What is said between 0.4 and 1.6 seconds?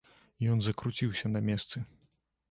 Ён закруціўся на